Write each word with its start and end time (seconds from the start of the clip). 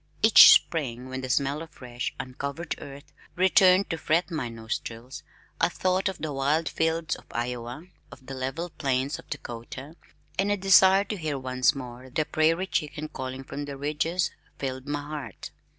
Each 0.23 0.49
spring 0.51 1.09
when 1.09 1.21
the 1.21 1.29
smell 1.29 1.61
of 1.61 1.69
fresh, 1.69 2.11
uncovered 2.19 2.73
earth 2.79 3.13
returned 3.35 3.91
to 3.91 3.99
fret 3.99 4.31
my 4.31 4.49
nostrils 4.49 5.21
I 5.59 5.69
thought 5.69 6.09
of 6.09 6.17
the 6.17 6.33
wide 6.33 6.67
fields 6.67 7.13
of 7.15 7.25
Iowa, 7.29 7.83
of 8.11 8.25
the 8.25 8.33
level 8.33 8.71
plains 8.71 9.19
of 9.19 9.29
Dakota, 9.29 9.95
and 10.39 10.51
a 10.51 10.57
desire 10.57 11.03
to 11.03 11.17
hear 11.17 11.37
once 11.37 11.75
more 11.75 12.09
the 12.09 12.25
prairie 12.25 12.65
chicken 12.65 13.09
calling 13.09 13.43
from 13.43 13.65
the 13.65 13.77
ridges 13.77 14.31
filled 14.57 14.87
my 14.87 15.01
heart. 15.03 15.51